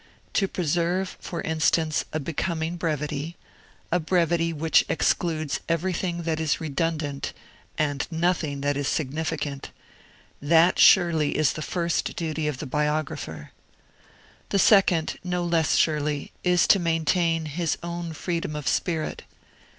To 0.33 0.47
preserve, 0.47 1.15
for 1.19 1.41
instance, 1.43 2.05
a 2.11 2.19
becoming 2.19 2.75
brevity 2.75 3.37
a 3.91 3.99
brevity 3.99 4.51
which 4.51 4.83
excludes 4.89 5.59
everything 5.69 6.23
that 6.23 6.39
is 6.39 6.59
redundant 6.59 7.33
and 7.77 8.07
nothing 8.09 8.61
that 8.61 8.75
is 8.75 8.87
significant 8.87 9.69
that, 10.41 10.79
surely, 10.79 11.37
is 11.37 11.53
the 11.53 11.61
first 11.61 12.15
duty 12.15 12.47
of 12.47 12.57
the 12.57 12.65
biographer. 12.65 13.51
The 14.49 14.57
second, 14.57 15.19
no 15.23 15.43
less 15.43 15.75
surely, 15.75 16.31
is 16.43 16.65
to 16.69 16.79
maintain 16.79 17.45
his 17.45 17.77
own 17.83 18.13
freedom 18.13 18.55
of 18.55 18.67
spirit. 18.67 19.21